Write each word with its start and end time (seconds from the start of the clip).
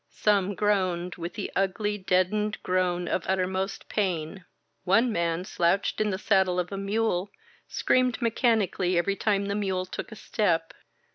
Some 0.09 0.55
groaned, 0.55 1.17
with 1.17 1.35
the 1.35 1.51
ugly, 1.55 1.95
deadened 1.99 2.57
groan 2.63 3.07
of 3.07 3.23
ut 3.27 3.37
termost 3.37 3.87
pain; 3.87 4.45
one 4.83 5.11
man, 5.11 5.45
slouched 5.45 6.01
in 6.01 6.09
the 6.09 6.17
saddle 6.17 6.59
of 6.59 6.71
a 6.71 6.75
mule, 6.77 7.29
screamed 7.67 8.19
mechanically 8.19 8.97
every 8.97 9.15
time 9.15 9.45
the 9.45 9.53
mule 9.53 9.85
took 9.85 10.11
a 10.11 10.15
step. 10.15 10.73